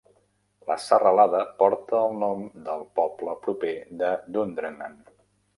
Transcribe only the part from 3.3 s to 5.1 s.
proper de Dundrennan.